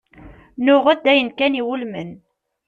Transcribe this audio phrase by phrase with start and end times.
[0.65, 2.11] Nuɣ-d ayen kan iwulmen.